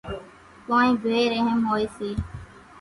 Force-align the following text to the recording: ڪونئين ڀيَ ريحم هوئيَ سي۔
ڪونئين 0.67 0.91
ڀيَ 1.03 1.19
ريحم 1.31 1.59
هوئيَ 1.69 1.85
سي۔ 1.97 2.09